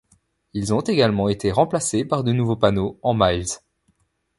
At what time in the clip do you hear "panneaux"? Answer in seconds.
2.55-2.97